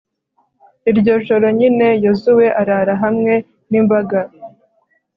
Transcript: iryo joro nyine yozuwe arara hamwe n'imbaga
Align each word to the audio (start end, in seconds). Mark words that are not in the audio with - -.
iryo 0.89 1.13
joro 1.27 1.47
nyine 1.59 1.87
yozuwe 2.03 2.45
arara 2.61 2.93
hamwe 3.03 3.33
n'imbaga 3.69 4.19